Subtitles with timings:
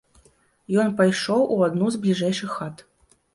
[0.83, 2.83] Ён пайшоў у адну з бліжэйшых хат.